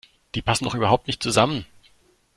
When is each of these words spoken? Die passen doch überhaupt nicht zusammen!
Die 0.33 0.41
passen 0.41 0.63
doch 0.63 0.73
überhaupt 0.73 1.05
nicht 1.05 1.21
zusammen! 1.21 1.67